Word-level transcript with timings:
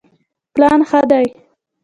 پلان 0.53 0.79
ښه 0.89 1.01
دی. 1.09 1.25